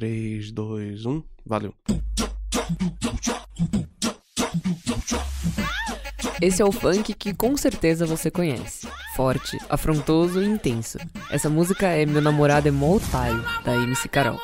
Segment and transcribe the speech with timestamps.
[0.00, 1.74] 3, 2, 1, valeu.
[6.40, 8.88] Esse é o funk que com certeza você conhece.
[9.14, 10.96] Forte, afrontoso e intenso.
[11.30, 14.40] Essa música é Meu Namorado é Mó Otário, da MC Carol.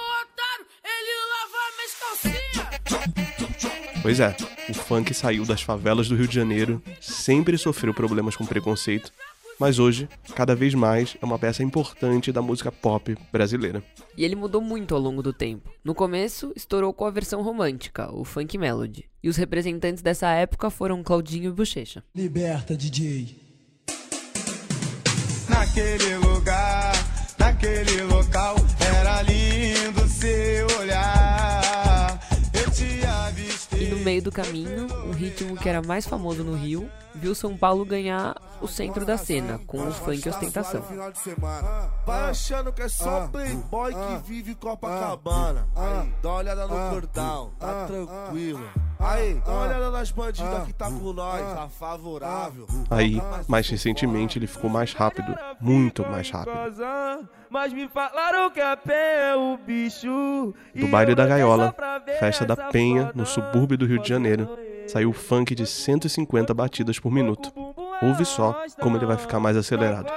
[4.03, 4.37] Pois é,
[4.69, 9.11] o funk saiu das favelas do Rio de Janeiro, sempre sofreu problemas com preconceito,
[9.59, 13.83] mas hoje, cada vez mais, é uma peça importante da música pop brasileira.
[14.17, 15.71] E ele mudou muito ao longo do tempo.
[15.83, 19.09] No começo, estourou com a versão romântica, o funk melody.
[19.23, 22.05] E os representantes dessa época foram Claudinho e Bochecha.
[22.15, 23.37] Liberta, DJ.
[25.49, 26.93] Naquele lugar,
[27.39, 32.21] naquele local, era lindo seu olhar.
[32.53, 33.89] Eu te avistei.
[33.89, 37.57] E no meio do caminho, um ritmo que era mais famoso no Rio, viu São
[37.57, 40.83] Paulo ganhar o centro da cena, com o funk ostentação.
[42.07, 45.67] Vai achando que é só playboy que vive Copacabana.
[45.75, 48.69] Aí, dá uma olhada no cordão, tá tranquilo.
[48.99, 52.67] Aí, dá uma olhada nas bandidas que tá com nós, tá favorável.
[52.91, 56.57] Aí, mais recentemente, ele ficou mais rápido, muito mais rápido.
[57.51, 60.55] Mas me falaram que a pé é o bicho.
[60.75, 61.75] Do baile da gaiola,
[62.19, 64.49] festa da Penha, no subúrbio do Rio de Janeiro,
[64.87, 67.53] saiu o funk de 150 batidas por minuto.
[68.03, 70.13] Ouve só como ele vai ficar mais acelerado.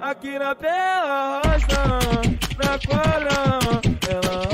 [0.00, 0.50] Aqui na
[1.44, 1.82] rocha,
[2.58, 3.30] na quadra,
[4.08, 4.44] ela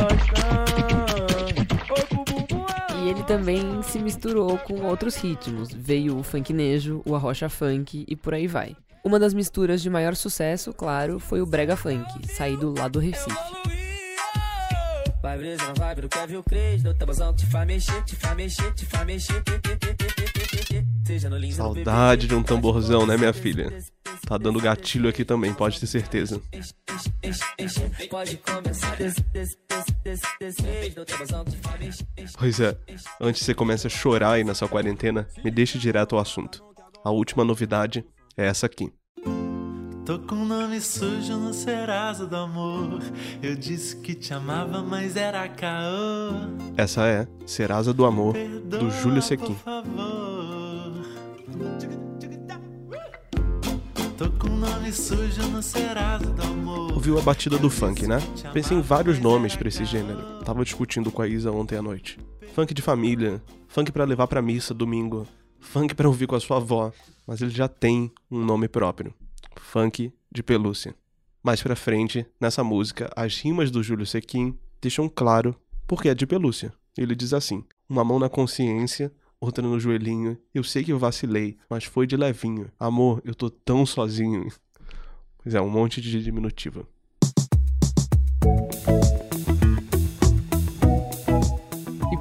[3.02, 5.70] E ele também se misturou com outros ritmos.
[5.72, 8.76] Veio o funknejo, o arrocha funk e por aí vai.
[9.04, 13.69] Uma das misturas de maior sucesso, claro, foi o brega funk, saído lá do Recife.
[15.22, 15.64] Vai brisa
[16.10, 19.42] Kevin Cres, do tabuzão que te faz mexer, te faz mexer, te faz mexer.
[21.04, 23.70] Seja no lindo Saudade de um tamborzão, né, minha filha?
[24.26, 26.40] Tá dando gatilho aqui também, pode ter certeza.
[32.38, 32.76] Pois é,
[33.20, 36.64] antes que você comece a chorar aí na sua quarentena, me deixe direto ao assunto.
[37.04, 38.04] A última novidade
[38.36, 38.90] é essa aqui.
[40.10, 43.00] Tô com nome sujo no Serasa do amor.
[43.40, 46.32] Eu disse que te amava, mas era caô.
[46.76, 49.54] Essa é Serasa do Amor, Perdoa, do Júlio Sequim.
[49.54, 51.06] Por favor.
[54.18, 56.92] Tô com nome sujo no Serasa do amor.
[56.94, 58.18] Ouviu a batida do funk, né?
[58.52, 60.42] Pensei em vários nomes pra esse gênero.
[60.44, 62.18] Tava discutindo com a Isa ontem à noite.
[62.52, 65.24] Funk de família, funk pra levar pra missa domingo,
[65.60, 66.90] funk pra ouvir com a sua avó,
[67.24, 69.14] mas ele já tem um nome próprio.
[69.56, 70.94] Funk de pelúcia.
[71.42, 75.56] Mais pra frente, nessa música, as rimas do Júlio Sequim deixam claro
[75.86, 76.72] porque é de pelúcia.
[76.96, 80.36] Ele diz assim: Uma mão na consciência, outra no joelhinho.
[80.54, 82.70] Eu sei que eu vacilei, mas foi de levinho.
[82.78, 84.46] Amor, eu tô tão sozinho.
[85.42, 86.86] Pois é, um monte de diminutiva.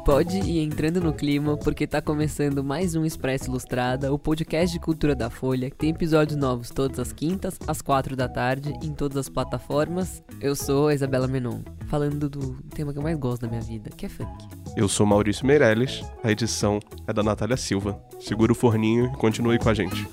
[0.10, 4.80] Pode ir entrando no clima, porque tá começando mais um Expresso Ilustrada, o podcast de
[4.80, 8.92] cultura da Folha, que tem episódios novos todas as quintas, às quatro da tarde, em
[8.92, 10.24] todas as plataformas.
[10.42, 13.92] Eu sou a Isabela Menon, falando do tema que eu mais gosto da minha vida,
[13.92, 14.48] que é funk.
[14.76, 18.02] Eu sou Maurício Meirelles, a edição é da Natália Silva.
[18.20, 20.08] Segura o forninho e continue com a gente.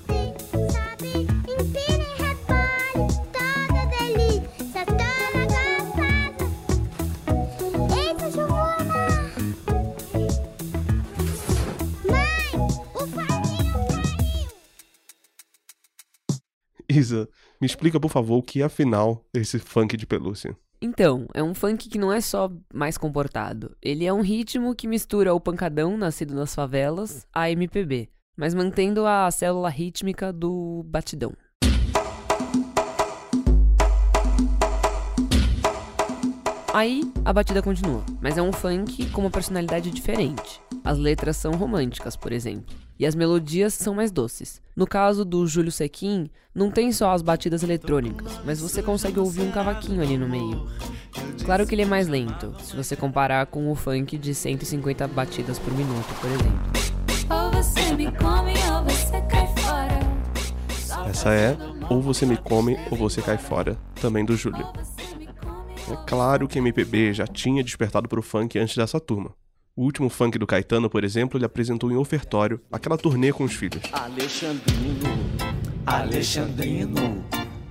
[17.59, 20.55] Me explica por favor o que é afinal esse funk de pelúcia.
[20.81, 23.75] Então, é um funk que não é só mais comportado.
[23.81, 29.05] Ele é um ritmo que mistura o pancadão nascido nas favelas à MPB, mas mantendo
[29.05, 31.33] a célula rítmica do batidão.
[36.77, 40.61] Aí a batida continua, mas é um funk com uma personalidade diferente.
[40.85, 44.61] As letras são românticas, por exemplo, e as melodias são mais doces.
[44.75, 49.41] No caso do Júlio Sequim, não tem só as batidas eletrônicas, mas você consegue ouvir
[49.41, 50.67] um cavaquinho ali no meio.
[51.43, 55.57] Claro que ele é mais lento, se você comparar com o funk de 150 batidas
[55.57, 56.61] por minuto, por exemplo.
[57.27, 59.97] Ou você me come ou você cai fora.
[61.09, 61.57] Essa é
[61.89, 64.67] Ou Você Me Come ou Você Cai Fora, também do Júlio.
[65.89, 69.33] É claro que MPB já tinha despertado pro funk antes dessa turma.
[69.73, 73.53] O último funk do Caetano, por exemplo, ele apresentou em ofertório aquela turnê com os
[73.53, 73.83] filhos.
[73.93, 75.05] Alexandrino,
[75.85, 77.23] Alexandrino,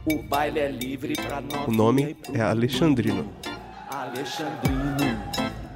[0.07, 1.69] o baile é livre pra nós.
[1.69, 3.29] O nome é Alexandrino.
[3.91, 5.23] Alexandrino,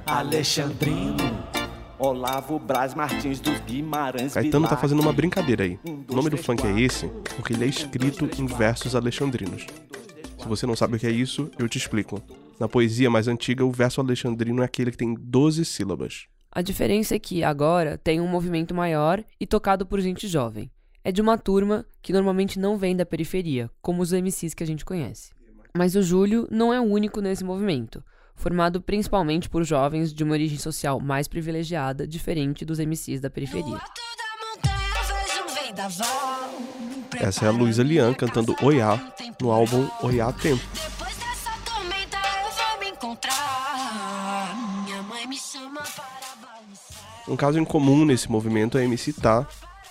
[0.07, 1.37] Alexandrino,
[1.99, 4.33] Olavo Braz Martins dos Guimarães.
[4.33, 5.77] Caetano tá fazendo uma brincadeira aí.
[6.09, 9.67] O nome do funk é esse porque ele é escrito em versos alexandrinos.
[10.41, 12.21] Se você não sabe o que é isso, eu te explico.
[12.59, 16.25] Na poesia mais antiga, o verso alexandrino é aquele que tem 12 sílabas.
[16.51, 20.69] A diferença é que agora tem um movimento maior e tocado por gente jovem.
[21.03, 24.67] É de uma turma que normalmente não vem da periferia, como os MCs que a
[24.67, 25.31] gente conhece.
[25.75, 28.03] Mas o Júlio não é o único nesse movimento,
[28.35, 33.79] formado principalmente por jovens de uma origem social mais privilegiada, diferente dos MCs da periferia.
[37.19, 38.99] Essa é a Luísa Lian cantando Oiá
[39.39, 40.63] no álbum Oiá Tempo.
[47.27, 49.47] Um caso em comum nesse movimento é a MC Tá,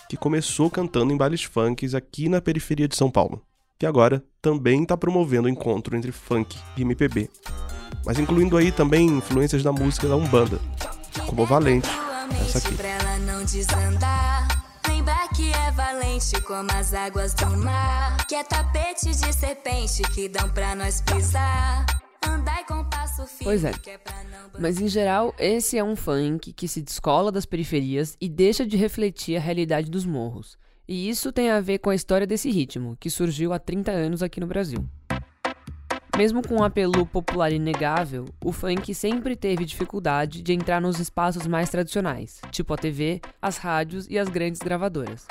[0.08, 3.42] que começou cantando em bailes funks aqui na periferia de São Paulo,
[3.78, 7.30] que agora também está promovendo o encontro entre funk e MPB,
[8.04, 10.60] mas incluindo aí também influências da música da Umbanda,
[11.26, 11.88] como Valente,
[12.42, 12.74] essa aqui.
[16.00, 18.26] Valente como as águas do mar.
[18.26, 21.84] Que é tapete de serpente que dão pra nós pisar.
[22.26, 23.44] Andai com passo firme.
[23.44, 23.70] Pois é.
[23.70, 24.00] é
[24.58, 28.78] Mas em geral, esse é um funk que se descola das periferias e deixa de
[28.78, 30.58] refletir a realidade dos morros.
[30.88, 34.22] E isso tem a ver com a história desse ritmo, que surgiu há 30 anos
[34.22, 34.88] aqui no Brasil.
[36.16, 41.46] Mesmo com um apelo popular inegável, o funk sempre teve dificuldade de entrar nos espaços
[41.46, 45.26] mais tradicionais, tipo a TV, as rádios e as grandes gravadoras.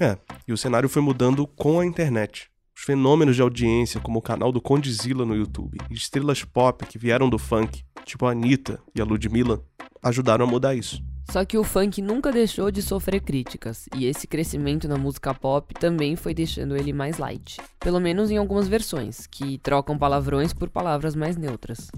[0.00, 0.16] É,
[0.48, 2.48] e o cenário foi mudando com a internet.
[2.74, 6.96] Os fenômenos de audiência, como o canal do Condizila no YouTube, e estrelas pop que
[6.96, 9.62] vieram do funk, tipo a Anitta e a Ludmilla,
[10.02, 11.04] ajudaram a mudar isso.
[11.30, 15.74] Só que o funk nunca deixou de sofrer críticas, e esse crescimento na música pop
[15.74, 17.58] também foi deixando ele mais light.
[17.78, 21.90] Pelo menos em algumas versões, que trocam palavrões por palavras mais neutras.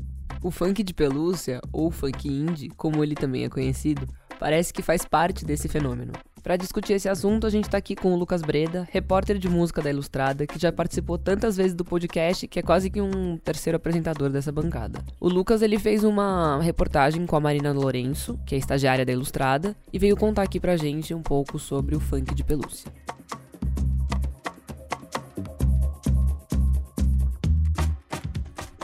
[0.42, 4.08] O funk de pelúcia, ou funk indie, como ele também é conhecido,
[4.40, 6.12] parece que faz parte desse fenômeno.
[6.42, 9.80] Para discutir esse assunto, a gente tá aqui com o Lucas Breda, repórter de música
[9.80, 13.76] da Ilustrada, que já participou tantas vezes do podcast que é quase que um terceiro
[13.76, 15.04] apresentador dessa bancada.
[15.20, 19.76] O Lucas ele fez uma reportagem com a Marina Lourenço, que é estagiária da Ilustrada,
[19.92, 22.90] e veio contar aqui pra gente um pouco sobre o funk de pelúcia.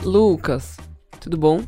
[0.01, 0.77] Lucas,
[1.19, 1.61] tudo bom?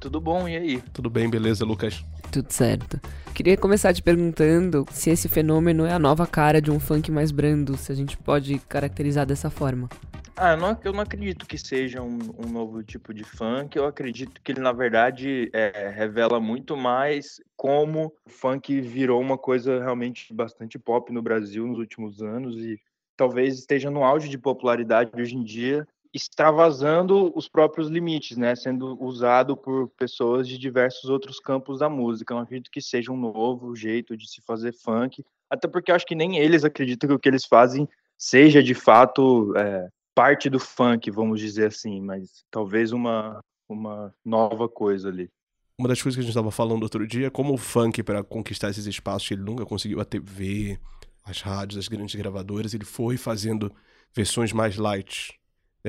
[0.00, 0.82] Tudo bom, e aí?
[0.92, 2.04] Tudo bem, beleza, Lucas?
[2.32, 3.00] Tudo certo.
[3.34, 7.30] Queria começar te perguntando se esse fenômeno é a nova cara de um funk mais
[7.30, 9.88] brando, se a gente pode caracterizar dessa forma.
[10.36, 13.76] Ah, eu não, eu não acredito que seja um, um novo tipo de funk.
[13.76, 19.36] Eu acredito que ele, na verdade, é, revela muito mais como o funk virou uma
[19.36, 22.80] coisa realmente bastante pop no Brasil nos últimos anos e
[23.16, 28.54] talvez esteja no auge de popularidade hoje em dia, extravasando os próprios limites, né?
[28.54, 32.32] Sendo usado por pessoas de diversos outros campos da música.
[32.32, 35.94] Eu não acredito que seja um novo jeito de se fazer funk, até porque eu
[35.94, 40.50] acho que nem eles acreditam que o que eles fazem seja de fato é, parte
[40.50, 45.30] do funk, vamos dizer assim, mas talvez uma, uma nova coisa ali.
[45.78, 48.24] Uma das coisas que a gente estava falando outro dia é como o funk, para
[48.24, 50.76] conquistar esses espaços, ele nunca conseguiu a TV,
[51.24, 53.72] as rádios, as grandes gravadoras, ele foi fazendo
[54.12, 55.37] versões mais light.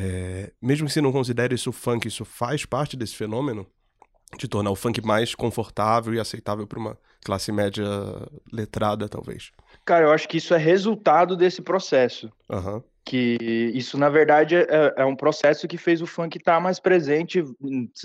[0.02, 3.68] É, mesmo que você não considere isso funk, isso faz parte desse fenômeno
[4.38, 7.86] de tornar o funk mais confortável e aceitável para uma classe média
[8.52, 9.52] letrada, talvez.
[9.84, 12.32] Cara, eu acho que isso é resultado desse processo.
[12.50, 12.82] Aham.
[13.04, 13.38] que
[13.74, 17.44] isso na verdade é, é um processo que fez o funk estar mais presente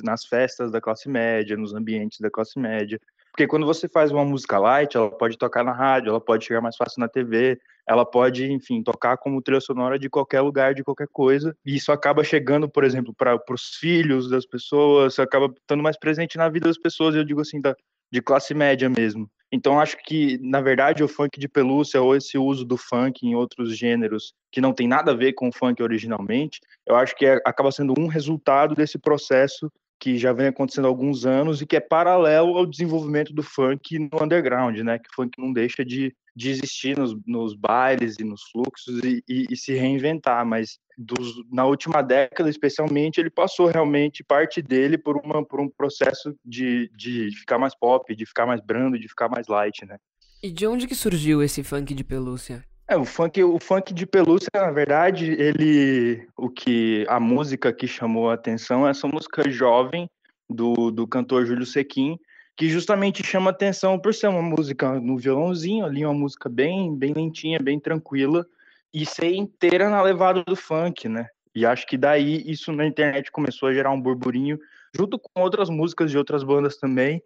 [0.02, 2.98] nas festas da classe média, nos ambientes da classe média.
[3.34, 6.60] Porque quando você faz uma música light, ela pode tocar na rádio, ela pode chegar
[6.60, 10.84] mais fácil na TV, ela pode, enfim, tocar como trilha sonora de qualquer lugar, de
[10.84, 11.52] qualquer coisa.
[11.66, 16.36] E isso acaba chegando, por exemplo, para os filhos das pessoas, acaba estando mais presente
[16.38, 17.74] na vida das pessoas, eu digo assim, da,
[18.08, 19.28] de classe média mesmo.
[19.50, 23.34] Então, acho que, na verdade, o funk de pelúcia ou esse uso do funk em
[23.34, 27.26] outros gêneros que não tem nada a ver com o funk originalmente, eu acho que
[27.26, 29.68] é- acaba sendo um resultado desse processo
[30.00, 33.98] que já vem acontecendo há alguns anos e que é paralelo ao desenvolvimento do funk
[33.98, 34.98] no underground, né?
[34.98, 39.22] Que o funk não deixa de, de existir nos, nos bailes e nos fluxos e,
[39.28, 44.98] e- e se reinventar, mas dos- na última década, especialmente, ele passou realmente parte dele
[44.98, 49.08] por, uma, por um processo de, de ficar mais pop, de ficar mais brando, de
[49.08, 49.96] ficar mais light, né?
[50.42, 52.62] E de onde que surgiu esse funk de pelúcia?
[52.86, 57.86] É, o funk, o funk de pelúcia, na verdade, ele, o que a música que
[57.86, 60.08] chamou a atenção é essa música jovem
[60.50, 62.18] do, do cantor Júlio Sequin,
[62.54, 67.14] que justamente chama atenção por ser uma música no violãozinho, ali uma música bem, bem
[67.14, 68.46] lentinha, bem tranquila,
[68.92, 71.26] e ser inteira na levada do funk, né?
[71.54, 74.58] E acho que daí isso na internet começou a gerar um burburinho,
[74.94, 77.22] junto com outras músicas de outras bandas também,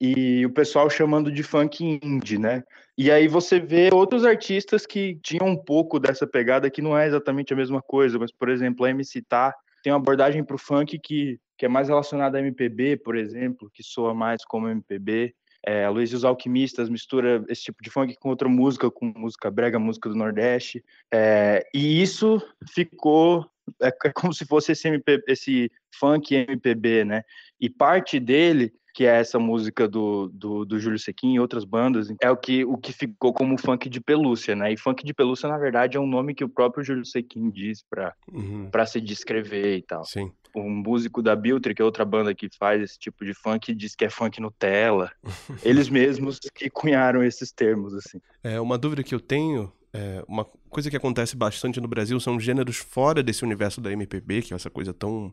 [0.00, 2.62] e o pessoal chamando de funk indie, né?
[2.96, 7.06] E aí você vê outros artistas que tinham um pouco dessa pegada que não é
[7.06, 10.58] exatamente a mesma coisa, mas por exemplo, a MC Tá tem uma abordagem para o
[10.58, 15.34] funk que, que é mais relacionada a MPB, por exemplo, que soa mais como MPB.
[15.66, 19.12] É, a Luiz e os Alquimistas mistura esse tipo de funk com outra música, com
[19.16, 20.84] música brega, música do Nordeste.
[21.12, 22.40] É, e isso
[22.72, 23.44] ficou
[23.82, 27.22] é, como se fosse esse, MP, esse funk MPB, né?
[27.60, 32.12] E parte dele que é essa música do, do, do Júlio Sequin e outras bandas,
[32.20, 34.72] é o que, o que ficou como funk de pelúcia, né?
[34.72, 37.80] E funk de pelúcia, na verdade, é um nome que o próprio Júlio Sequin diz
[37.88, 38.68] para uhum.
[38.88, 40.04] se descrever e tal.
[40.04, 40.32] Sim.
[40.52, 43.94] Um músico da Biltre, que é outra banda que faz esse tipo de funk, diz
[43.94, 45.12] que é funk Nutella.
[45.62, 48.20] Eles mesmos que cunharam esses termos, assim.
[48.42, 52.40] É, uma dúvida que eu tenho é, uma coisa que acontece bastante no Brasil são
[52.40, 55.32] gêneros fora desse universo da MPB, que é essa coisa tão,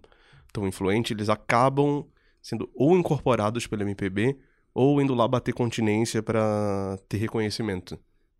[0.53, 2.05] tão influente, eles acabam
[2.45, 4.37] sendo ou incorporados pelo MPB
[4.71, 7.97] ou indo lá bater continência para ter reconhecimento.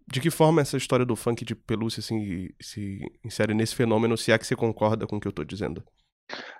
[0.07, 4.31] De que forma essa história do funk de pelúcia assim, se insere nesse fenômeno, se
[4.31, 5.83] é que você concorda com o que eu estou dizendo?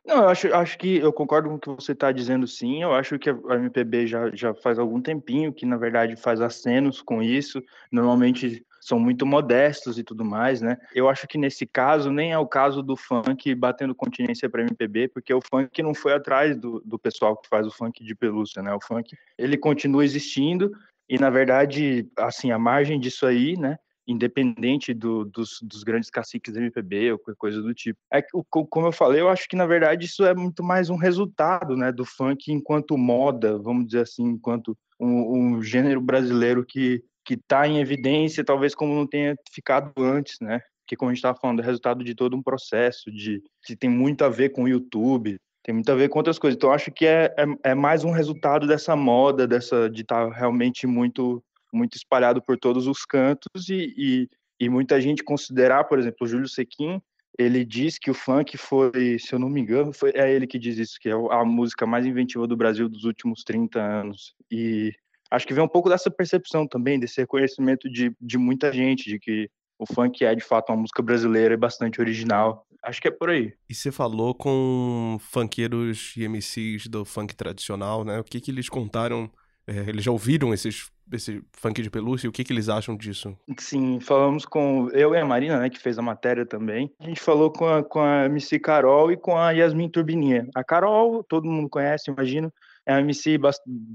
[0.03, 2.81] Não, eu acho, acho que eu concordo com o que você está dizendo, sim.
[2.81, 6.99] Eu acho que a MPB já, já faz algum tempinho que, na verdade, faz acenos
[6.99, 7.61] com isso.
[7.91, 10.77] Normalmente são muito modestos e tudo mais, né?
[10.94, 15.08] Eu acho que nesse caso nem é o caso do funk batendo continência para MPB,
[15.08, 18.62] porque o funk não foi atrás do, do pessoal que faz o funk de pelúcia,
[18.62, 18.72] né?
[18.75, 20.72] O funk ele continua existindo
[21.10, 23.77] e na verdade, assim, a margem disso aí, né?
[24.08, 27.98] independente do, dos, dos, grandes caciques da MPB ou qualquer coisa do tipo.
[28.13, 30.96] É que, como eu falei, eu acho que na verdade isso é muito mais um
[30.96, 37.04] resultado, né, do funk enquanto moda, vamos dizer assim, enquanto um, um gênero brasileiro que
[37.25, 40.62] que está em evidência, talvez como não tenha ficado antes, né?
[40.88, 43.89] Que como a gente estava falando, é resultado de todo um processo de que tem
[43.89, 46.55] muito a ver com o YouTube, tem muito a ver com outras coisas.
[46.55, 50.36] Então acho que é, é, é mais um resultado dessa moda, dessa de estar tá
[50.36, 54.29] realmente muito muito espalhado por todos os cantos e, e,
[54.60, 57.01] e muita gente considerar, por exemplo, o Júlio Sequin,
[57.38, 60.58] ele diz que o funk foi, se eu não me engano, foi, é ele que
[60.58, 64.34] diz isso, que é a música mais inventiva do Brasil dos últimos 30 anos.
[64.50, 64.94] E
[65.29, 69.20] acho que vem um pouco dessa percepção também, desse reconhecimento de, de muita gente, de
[69.20, 72.65] que o funk é de fato uma música brasileira e bastante original.
[72.84, 73.53] Acho que é por aí.
[73.70, 78.20] E você falou com funkeiros e MCs do funk tradicional, né?
[78.20, 79.29] O que que eles contaram?
[79.67, 83.38] É, eles já ouviram esses esse funk de pelúcia, o que, que eles acham disso?
[83.60, 86.91] Sim, falamos com eu e a Marina, né, que fez a matéria também.
[87.00, 90.48] A gente falou com a, com a MC Carol e com a Yasmin Turbininha.
[90.55, 92.51] A Carol, todo mundo conhece, imagino,
[92.86, 93.38] é uma MC,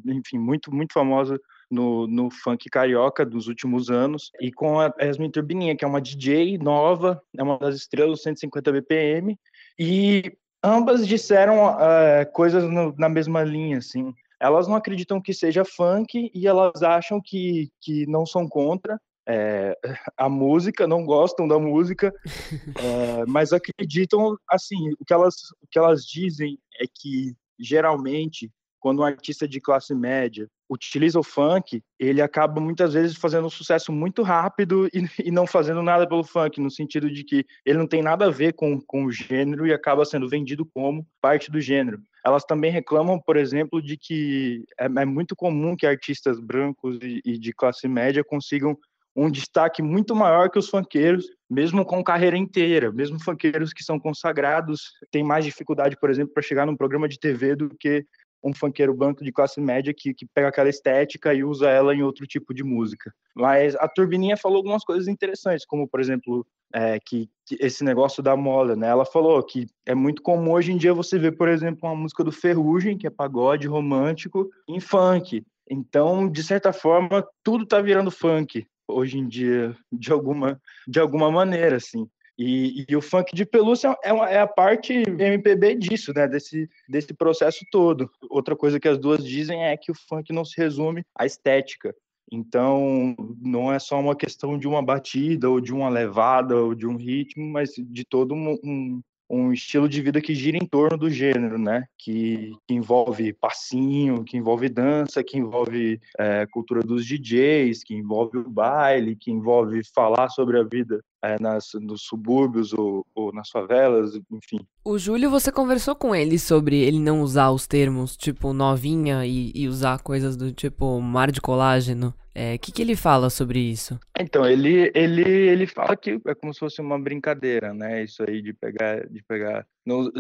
[0.07, 1.39] enfim, muito, muito famosa
[1.71, 4.31] no, no funk carioca dos últimos anos.
[4.41, 8.73] E com a Yasmin Turbininha, que é uma DJ nova, é uma das estrelas 150
[8.73, 9.39] BPM.
[9.79, 15.67] E ambas disseram uh, coisas no, na mesma linha, assim elas não acreditam que seja
[15.67, 19.77] funk e elas acham que, que não são contra é,
[20.17, 22.13] a música, não gostam da música,
[22.83, 29.01] é, mas acreditam, assim, o que, elas, o que elas dizem é que, geralmente, quando
[29.01, 33.93] um artista de classe média utiliza o funk, ele acaba muitas vezes fazendo um sucesso
[33.93, 37.87] muito rápido e, e, não fazendo nada pelo funk, no sentido de que ele não
[37.87, 41.61] tem nada a ver com, com o gênero e acaba sendo vendido como parte do
[41.61, 42.01] gênero.
[42.25, 47.21] Elas também reclamam, por exemplo, de que é, é muito comum que artistas brancos e,
[47.25, 48.77] e de classe média consigam
[49.15, 52.93] um destaque muito maior que os funkeiros, mesmo com carreira inteira.
[52.93, 57.19] Mesmo funkeiros que são consagrados têm mais dificuldade, por exemplo, para chegar num programa de
[57.19, 58.05] TV do que
[58.43, 62.03] um funkeiro banco de classe média que, que pega aquela estética e usa ela em
[62.03, 63.13] outro tipo de música.
[63.35, 68.23] Mas a Turbininha falou algumas coisas interessantes, como, por exemplo, é, que, que, esse negócio
[68.23, 68.89] da moda, né?
[68.89, 72.25] Ela falou que é muito comum hoje em dia você ver, por exemplo, uma música
[72.25, 75.45] do Ferrugem, que é pagode romântico, em funk.
[75.69, 81.31] Então, de certa forma, tudo tá virando funk hoje em dia, de alguma, de alguma
[81.31, 82.09] maneira, assim.
[82.39, 86.27] E, e, o funk de pelúcia é, uma, é, a parte MPB disso, né?
[86.27, 88.11] Desse, desse processo todo.
[88.31, 91.95] Outra coisa que as duas dizem é que o funk não se resume à estética.
[92.33, 96.87] Então, não é só uma questão de uma batida, ou de uma levada, ou de
[96.87, 100.99] um ritmo, mas de todo um, um, um estilo de vida que gira em torno
[100.99, 101.85] do gênero, né?
[101.97, 108.39] Que, que envolve passinho, que envolve dança, que envolve é, cultura dos DJs, que envolve
[108.39, 113.51] o baile, que envolve falar sobre a vida é, nas, nos subúrbios ou, ou, nas
[113.51, 114.67] favelas, enfim.
[114.85, 119.53] O Júlio, você conversou com ele sobre ele não usar os termos tipo novinha e,
[119.55, 122.13] e usar coisas do tipo mar de colágeno.
[122.35, 123.99] É, que, que ele fala sobre isso?
[124.19, 128.05] Então, ele, ele, ele fala que é como se fosse uma brincadeira, né?
[128.05, 129.07] Isso aí de pegar.
[129.09, 129.67] De pegar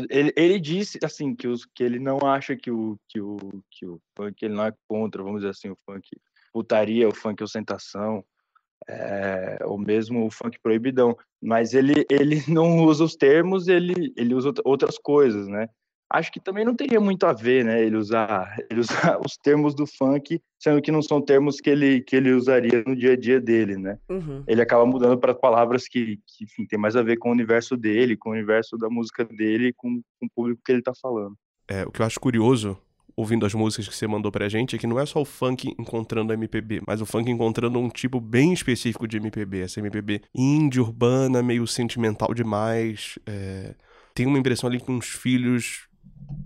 [0.08, 3.38] ele, ele disse assim que, os, que ele não acha que o, que, o,
[3.70, 6.08] que o funk ele não é contra, vamos dizer assim, o funk
[6.52, 8.24] putaria, o funk ostentação
[8.88, 14.34] é, ou mesmo o funk proibidão, mas ele, ele não usa os termos, ele, ele
[14.34, 15.68] usa outras coisas, né?
[16.10, 19.74] Acho que também não teria muito a ver, né, ele usar, ele usar os termos
[19.74, 23.16] do funk, sendo que não são termos que ele, que ele usaria no dia a
[23.16, 23.98] dia dele, né?
[24.08, 24.42] Uhum.
[24.46, 27.76] Ele acaba mudando para palavras que, que, enfim, tem mais a ver com o universo
[27.76, 31.36] dele, com o universo da música dele, com, com o público que ele está falando.
[31.68, 32.76] É, o que eu acho curioso
[33.20, 35.74] ouvindo as músicas que você mandou pra gente, é que não é só o funk
[35.78, 39.60] encontrando a MPB, mas o funk encontrando um tipo bem específico de MPB.
[39.60, 43.18] Essa MPB indie, urbana, meio sentimental demais.
[43.26, 43.74] É...
[44.14, 45.88] Tem uma impressão ali que uns filhos.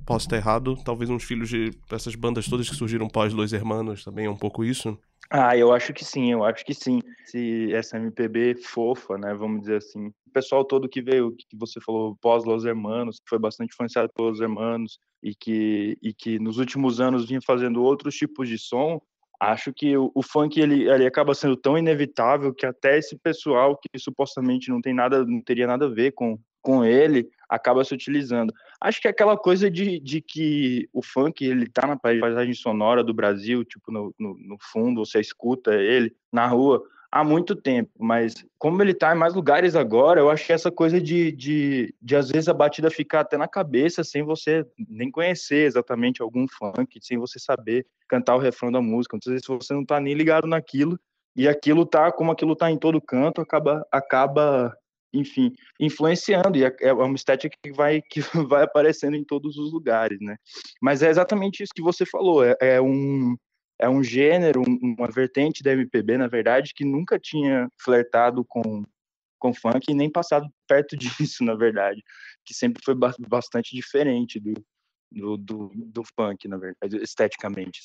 [0.06, 4.04] Posso estar errado, talvez uns filhos de essas bandas todas que surgiram pós Los Hermanos
[4.04, 4.98] também é um pouco isso.
[5.30, 7.00] Ah, eu acho que sim, eu acho que sim.
[7.24, 10.08] Se essa MPB fofa, né, vamos dizer assim.
[10.08, 14.10] O pessoal todo que veio, que você falou, pós Los Hermanos, que foi bastante influenciado
[14.14, 19.00] pelos Hermanos e que, e que nos últimos anos vinha fazendo outros tipos de som,
[19.40, 23.76] acho que o, o, funk ele, ele acaba sendo tão inevitável que até esse pessoal
[23.76, 27.94] que supostamente não tem nada, não teria nada a ver com, com ele, acaba se
[27.94, 28.52] utilizando.
[28.84, 33.02] Acho que é aquela coisa de, de que o funk ele tá na paisagem sonora
[33.02, 37.90] do Brasil, tipo no, no, no fundo você escuta ele na rua há muito tempo,
[37.98, 41.94] mas como ele tá em mais lugares agora, eu acho que essa coisa de, de,
[42.02, 46.46] de às vezes a batida ficar até na cabeça sem você nem conhecer exatamente algum
[46.46, 49.16] funk, sem você saber cantar o refrão da música.
[49.16, 51.00] Muitas vezes você não tá nem ligado naquilo
[51.34, 54.76] e aquilo tá, como aquilo tá em todo canto, acaba acaba
[55.14, 59.72] enfim, influenciando, e é, é uma estética que vai, que vai aparecendo em todos os
[59.72, 60.36] lugares, né?
[60.82, 63.36] Mas é exatamente isso que você falou, é, é um,
[63.78, 68.84] é um gênero, uma vertente da MPB, na verdade, que nunca tinha flertado com,
[69.38, 72.02] com funk e nem passado perto disso, na verdade,
[72.44, 72.94] que sempre foi
[73.28, 74.54] bastante diferente do,
[75.10, 77.80] do, do, do funk, na verdade, esteticamente.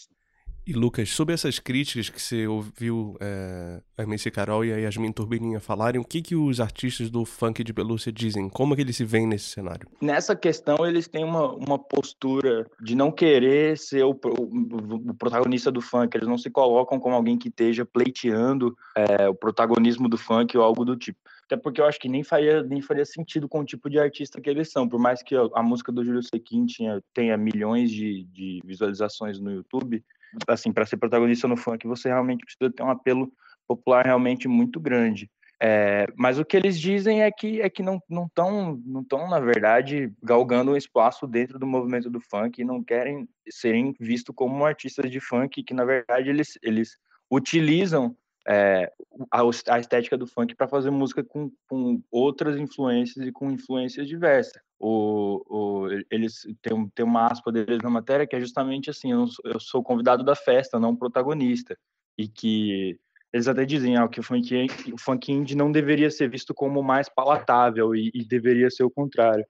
[0.70, 5.12] E Lucas, sobre essas críticas que você ouviu é, a MC Carol e a Yasmin
[5.12, 8.48] Turbininha falarem, o que, que os artistas do funk de pelúcia dizem?
[8.48, 9.90] Como é que eles se veem nesse cenário?
[10.00, 15.72] Nessa questão, eles têm uma, uma postura de não querer ser o, o, o protagonista
[15.72, 16.16] do funk.
[16.16, 20.64] Eles não se colocam como alguém que esteja pleiteando é, o protagonismo do funk ou
[20.64, 21.18] algo do tipo.
[21.46, 24.40] Até porque eu acho que nem faria, nem faria sentido com o tipo de artista
[24.40, 24.88] que eles são.
[24.88, 29.40] Por mais que a, a música do Júlio Sequin tinha, tenha milhões de, de visualizações
[29.40, 30.06] no YouTube,
[30.48, 33.32] assim, para ser protagonista no funk, você realmente precisa ter um apelo
[33.68, 35.30] popular realmente muito grande.
[35.62, 39.30] É, mas o que eles dizem é que é que não não estão não tão
[39.30, 44.34] na verdade galgando um espaço dentro do movimento do funk e não querem serem vistos
[44.34, 46.98] como artistas de funk que na verdade eles eles
[47.30, 48.16] utilizam
[48.50, 48.92] é,
[49.32, 54.08] a, a, estética do funk para fazer música com, com, outras influências e com influências
[54.08, 54.60] diversas.
[54.80, 59.60] O, o, eles têm, uma aspa deles na matéria que é justamente assim: eu, eu
[59.60, 61.78] sou convidado da festa, não protagonista.
[62.18, 63.00] E que
[63.32, 66.82] eles até dizem ah, que o funk, o funk indie não deveria ser visto como
[66.82, 69.46] mais palatável e, e deveria ser o contrário.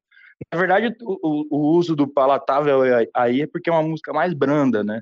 [0.52, 2.82] Na verdade, o, o, uso do palatável
[3.14, 5.02] aí é porque é uma música mais branda, né?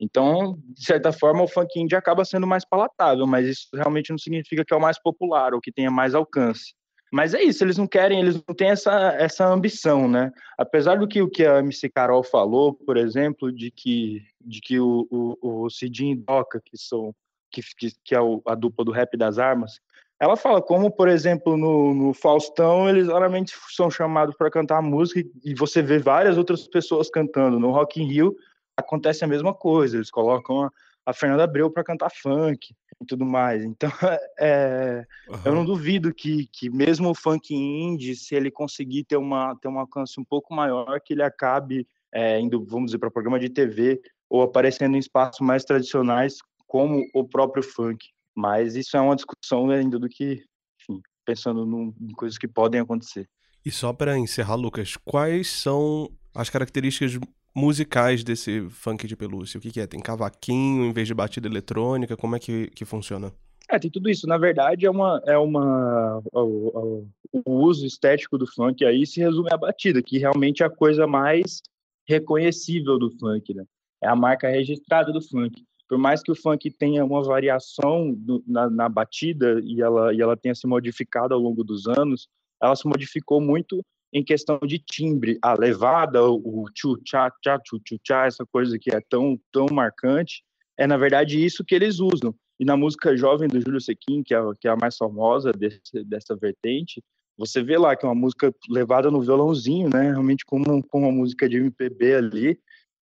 [0.00, 4.18] Então, de certa forma, o funk indie acaba sendo mais palatável, mas isso realmente não
[4.18, 6.74] significa que é o mais popular ou que tenha mais alcance.
[7.10, 10.30] Mas é isso, eles não querem, eles não têm essa, essa ambição, né?
[10.58, 14.78] Apesar do que o que a MC Carol falou, por exemplo, de que, de que
[14.78, 17.14] o, o, o Cidinho e Doca, que são
[17.50, 19.80] que, que, que é a dupla do rap das armas,
[20.20, 25.22] ela fala como, por exemplo, no, no Faustão, eles raramente são chamados para cantar música
[25.44, 27.58] e você vê várias outras pessoas cantando.
[27.58, 28.36] No Rock in Rio,
[28.78, 30.70] acontece a mesma coisa, eles colocam a,
[31.04, 33.64] a Fernanda Abreu para cantar funk e tudo mais.
[33.64, 33.90] Então,
[34.38, 35.38] é, uhum.
[35.44, 39.68] eu não duvido que, que mesmo o funk indie, se ele conseguir ter, uma, ter
[39.68, 43.48] um alcance um pouco maior, que ele acabe é, indo, vamos dizer, para programa de
[43.48, 48.08] TV ou aparecendo em espaços mais tradicionais, como o próprio funk.
[48.34, 50.44] Mas isso é uma discussão ainda do que,
[50.80, 53.28] enfim, pensando num, em coisas que podem acontecer.
[53.64, 57.18] E só para encerrar, Lucas, quais são as características
[57.58, 59.58] musicais desse funk de pelúcia?
[59.58, 59.86] O que, que é?
[59.86, 62.16] Tem cavaquinho em vez de batida eletrônica?
[62.16, 63.32] Como é que, que funciona?
[63.68, 64.26] É, tem tudo isso.
[64.26, 69.48] Na verdade, é uma, é uma o, o, uso estético do funk aí se resume
[69.52, 71.60] à batida, que realmente é a coisa mais
[72.08, 73.64] reconhecível do funk, né?
[74.02, 75.62] É a marca registrada do funk.
[75.88, 80.20] Por mais que o funk tenha uma variação do, na, na batida e ela, e
[80.20, 82.28] ela tenha se modificado ao longo dos anos,
[82.62, 88.44] ela se modificou muito em questão de timbre, a levada, o tchu-tchá, tchá, tchu-tchá, essa
[88.46, 90.42] coisa que é tão, tão marcante,
[90.76, 92.34] é na verdade isso que eles usam.
[92.58, 96.04] E na música jovem do Júlio Sequin, que é, que é a mais famosa desse,
[96.04, 97.02] dessa vertente,
[97.36, 100.10] você vê lá que é uma música levada no violãozinho, né?
[100.10, 102.58] Realmente como, como uma música de MPB ali.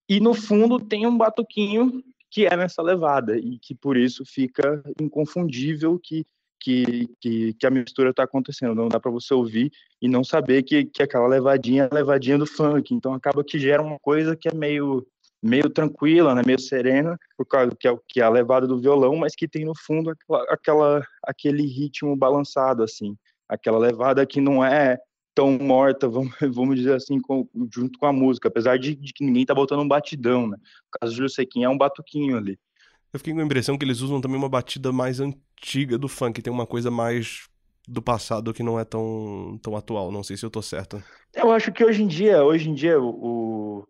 [0.08, 4.82] E no fundo tem um batuquinho que é nessa levada e que por isso fica
[5.00, 6.26] inconfundível que
[6.60, 8.74] que, que, que a mistura está acontecendo.
[8.74, 12.46] Não dá para você ouvir e não saber que, que aquela levadinha é levadinha do
[12.46, 12.94] funk.
[12.94, 15.06] Então acaba que gera uma coisa que é meio
[15.42, 19.14] meio tranquila, né, meio serena, por causa que é, que é a levada do violão,
[19.16, 23.16] mas que tem no fundo aquela, aquela aquele ritmo balançado assim,
[23.48, 24.98] aquela levada que não é
[25.36, 29.24] tão morta, vamos, vamos dizer assim, com, junto com a música, apesar de, de, que
[29.24, 30.56] ninguém tá botando um batidão, né?
[30.56, 32.58] O caso do Júlio Sequim é um batuquinho ali.
[33.12, 36.42] Eu fiquei com a impressão que eles usam também uma batida mais antiga do funk,
[36.42, 37.48] tem uma coisa mais
[37.88, 41.02] do passado que não é tão, tão atual, não sei se eu tô certo.
[41.34, 43.86] Eu acho que hoje em dia, hoje em dia o,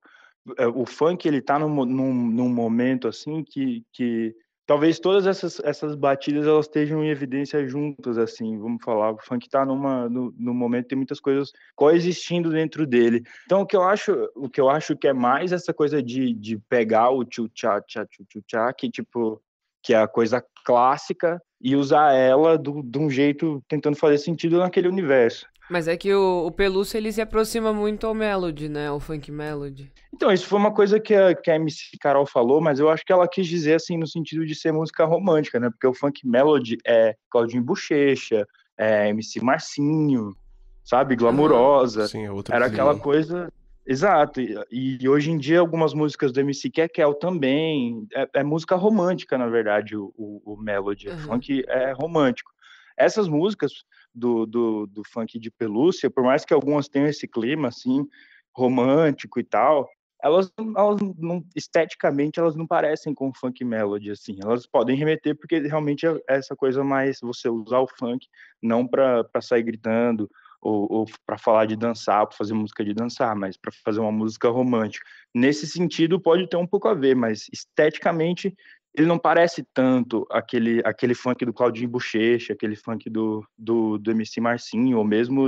[0.58, 4.34] é, o funk ele tá num, num, num, momento assim que, que
[4.66, 9.12] talvez todas essas, essas batidas elas estejam em evidência juntas assim vamos falar.
[9.12, 13.22] O funk está numa no, no, momento tem muitas coisas coexistindo dentro dele.
[13.44, 16.34] Então o que eu acho o que eu acho que é mais essa coisa de,
[16.34, 19.40] de pegar o tchu tchá tchá tchu tchu tchá que tipo
[19.82, 24.58] que é a coisa clássica e usar ela do, de um jeito tentando fazer sentido
[24.58, 28.90] naquele universo mas é que o, o Pelúcio ele se aproxima muito ao Melody, né?
[28.90, 29.92] O funk Melody.
[30.14, 33.04] Então, isso foi uma coisa que a, que a MC Carol falou, mas eu acho
[33.04, 35.68] que ela quis dizer assim no sentido de ser música romântica, né?
[35.70, 38.46] Porque o funk Melody é Claudinho Bochecha,
[38.78, 40.36] é MC Marcinho,
[40.84, 41.16] sabe?
[41.16, 42.06] Glamurosa.
[42.06, 43.52] Sim, é outra Era aquela coisa.
[43.86, 44.40] Exato.
[44.40, 48.06] E, e, hoje em dia, algumas músicas do MC Kekel também.
[48.14, 51.08] É, é música romântica, na verdade, o, o, o Melody.
[51.08, 51.14] Uhum.
[51.14, 52.50] O funk é romântico.
[52.96, 53.84] Essas músicas
[54.16, 58.06] do, do, do funk de pelúcia, por mais que algumas tenham esse clima, assim,
[58.54, 59.86] romântico e tal,
[60.22, 64.38] elas, elas não, esteticamente elas não parecem com funk melody assim.
[64.42, 68.26] Elas podem remeter porque realmente é essa coisa mais você usar o funk
[68.62, 70.28] não para sair gritando
[70.60, 74.10] ou, ou para falar de dançar para fazer música de dançar mas para fazer uma
[74.10, 75.06] música romântica.
[75.34, 78.56] Nesse sentido pode ter um pouco a ver mas esteticamente
[78.96, 84.10] ele não parece tanto aquele, aquele funk do Claudinho Bochecha, aquele funk do, do, do
[84.10, 85.46] MC Marcinho, ou mesmo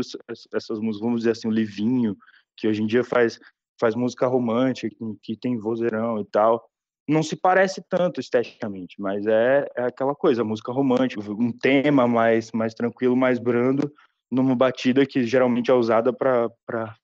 [0.54, 2.14] essas músicas, vamos dizer assim, o Livinho,
[2.54, 3.40] que hoje em dia faz,
[3.80, 6.62] faz música romântica, que, que tem vozeirão e tal.
[7.08, 12.52] Não se parece tanto esteticamente, mas é, é aquela coisa, música romântica, um tema mais,
[12.52, 13.90] mais tranquilo, mais brando,
[14.30, 16.50] numa batida que geralmente é usada para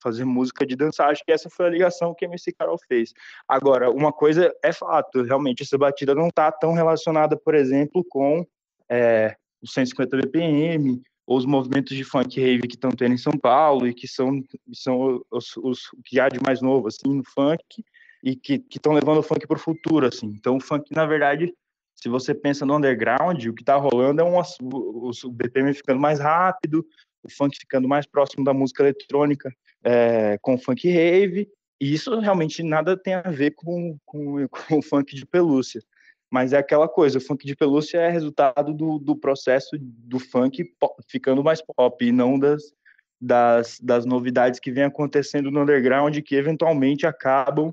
[0.02, 1.10] fazer música de dançar.
[1.10, 3.12] Acho que essa foi a ligação que MC Carol fez.
[3.48, 8.46] Agora, uma coisa é fato, realmente essa batida não está tão relacionada, por exemplo, com
[8.90, 13.32] é, os 150 BPM ou os movimentos de funk rave que estão tendo em São
[13.32, 17.82] Paulo e que são, são os, os, que há de mais novo assim no funk
[18.22, 20.26] e que estão levando o funk para o futuro assim.
[20.26, 21.52] Então, o funk, na verdade,
[21.94, 26.20] se você pensa no underground, o que está rolando é um, o BPM ficando mais
[26.20, 26.86] rápido,
[27.24, 31.48] o funk ficando mais próximo da música eletrônica é, com o funk rave,
[31.80, 35.82] e isso realmente nada tem a ver com, com, com o funk de pelúcia.
[36.30, 40.64] Mas é aquela coisa, o funk de pelúcia é resultado do, do processo do funk
[40.80, 42.72] pop, ficando mais pop, e não das,
[43.20, 47.72] das, das novidades que vem acontecendo no underground, que eventualmente acabam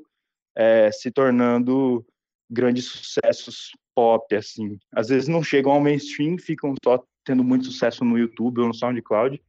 [0.55, 2.05] é, se tornando
[2.49, 4.77] grandes sucessos pop, assim.
[4.91, 8.73] Às vezes não chegam ao mainstream, ficam só tendo muito sucesso no YouTube ou no
[8.73, 9.41] SoundCloud,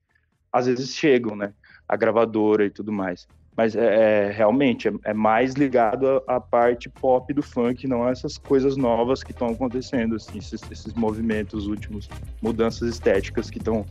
[0.52, 1.52] às vezes chegam, né?
[1.88, 3.26] A gravadora e tudo mais.
[3.56, 8.10] Mas é, é realmente é, é, mais ligado à, parte pop do funk, não a
[8.10, 12.08] essas coisas novas que estão acontecendo, assim, esses, esses movimentos últimos,
[12.40, 13.84] mudanças estéticas que estão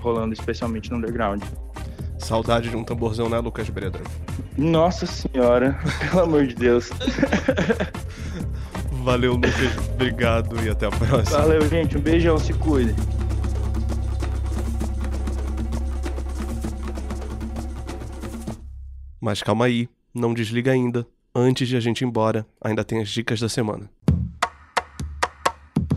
[0.00, 1.42] rolando, especialmente no underground.
[2.18, 4.00] Saudade de um tamborzão, né, Lucas Breda?
[4.56, 5.78] Nossa senhora,
[6.10, 6.90] pelo amor de Deus.
[9.02, 9.52] Valeu, Lucas.
[9.94, 11.38] Obrigado e até a próxima.
[11.38, 11.96] Valeu, gente.
[11.96, 12.38] Um beijão.
[12.38, 12.92] Se cuide.
[19.26, 21.04] Mas calma aí, não desliga ainda.
[21.34, 23.90] Antes de a gente ir embora, ainda tem as dicas da semana.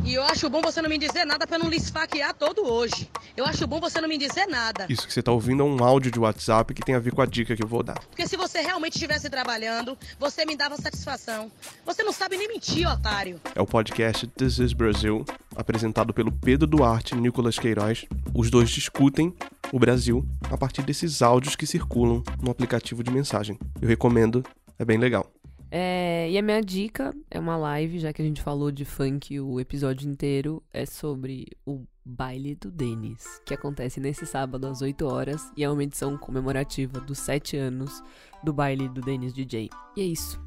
[0.04, 3.08] E eu acho bom você não me dizer nada para não lhe esfaquear todo hoje.
[3.38, 4.88] Eu acho bom você não me dizer nada.
[4.89, 7.22] Isso que você tá ouvindo é um áudio de WhatsApp que tem a ver com
[7.22, 8.00] a dica que eu vou dar.
[8.00, 11.52] Porque se você realmente estivesse trabalhando, você me dava satisfação.
[11.86, 13.39] Você não sabe nem mentir, otário.
[13.54, 15.24] É o podcast This is Brazil,
[15.56, 18.08] apresentado pelo Pedro Duarte e Nicolas Queiroz.
[18.34, 19.32] Os dois discutem
[19.71, 23.58] o Brasil a partir desses áudios que circulam no aplicativo de mensagem.
[23.82, 24.43] Eu recomendo,
[24.77, 25.32] é bem legal.
[25.71, 29.39] É, e a minha dica é uma live, já que a gente falou de funk
[29.39, 35.05] o episódio inteiro, é sobre o Baile do Denis, que acontece nesse sábado às 8
[35.05, 38.01] horas e é uma edição comemorativa dos 7 anos
[38.43, 39.69] do Baile do Denis DJ.
[39.95, 40.41] E é isso.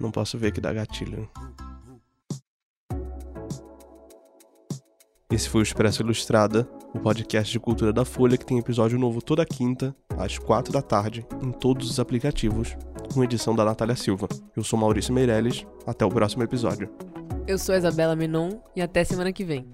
[0.00, 1.28] Não posso ver que dá gatilho.
[5.30, 9.20] Esse foi o Expresso Ilustrada, o podcast de cultura da Folha que tem episódio novo
[9.20, 12.76] toda quinta, às 4 da tarde, em todos os aplicativos,
[13.12, 14.28] com edição da Natália Silva.
[14.56, 16.88] Eu sou Maurício Meirelles, até o próximo episódio.
[17.44, 19.66] Eu sou Isabela Menon e até semana que vem.